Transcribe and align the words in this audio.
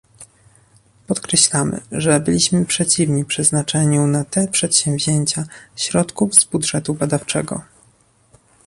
Podkreślamy, 1.07 1.81
że 1.91 2.19
byliśmy 2.19 2.65
przeciwni 2.65 3.25
przeznaczeniu 3.25 4.07
na 4.07 4.25
te 4.25 4.47
przedsięwzięcia 4.47 5.45
środków 5.75 6.35
z 6.35 6.43
budżetu 6.45 6.93
badawczego 6.93 7.61